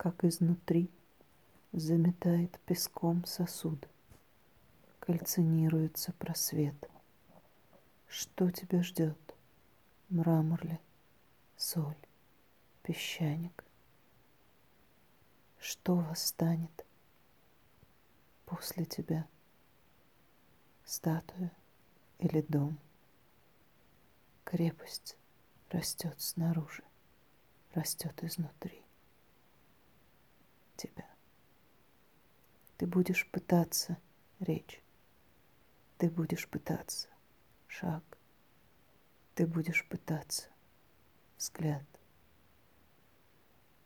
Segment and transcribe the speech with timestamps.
[0.00, 0.90] как изнутри
[1.72, 3.86] заметает песком сосуд.
[4.98, 6.90] Кальцинируется просвет.
[8.08, 9.18] Что тебя ждет?
[10.08, 10.78] Мрамор ли,
[11.58, 11.98] соль,
[12.82, 13.62] песчаник?
[15.58, 16.86] Что восстанет
[18.46, 19.28] после тебя?
[20.82, 21.52] Статуя
[22.20, 22.78] или дом?
[24.44, 25.18] Крепость
[25.68, 26.84] растет снаружи,
[27.74, 28.79] растет изнутри
[30.80, 31.06] тебя.
[32.78, 33.98] Ты будешь пытаться
[34.38, 34.82] речь.
[35.98, 37.08] Ты будешь пытаться
[37.66, 38.02] шаг.
[39.34, 40.48] Ты будешь пытаться
[41.36, 41.84] взгляд.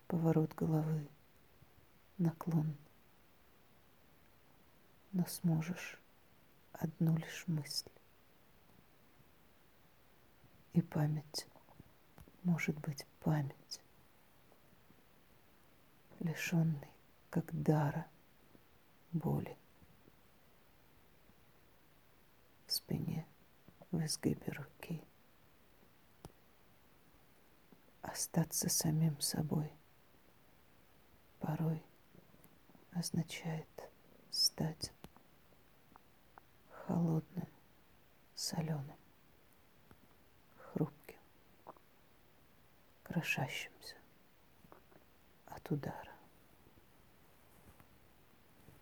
[0.07, 1.09] Поворот головы,
[2.19, 2.77] наклон.
[5.11, 5.99] Но сможешь
[6.73, 7.91] одну лишь мысль.
[10.73, 11.47] И память,
[12.43, 13.81] может быть, память,
[16.25, 16.89] лишенный
[17.29, 18.07] как дара
[19.13, 19.57] боли.
[22.67, 23.27] В спине,
[23.91, 25.03] в изгибе руки.
[28.01, 29.71] Остаться самим собой
[31.41, 31.83] порой
[32.93, 33.69] означает
[34.31, 34.93] стать
[36.71, 37.49] холодным,
[38.35, 38.97] соленым,
[40.57, 41.21] хрупким,
[43.03, 43.97] крошащимся
[45.47, 46.14] от удара.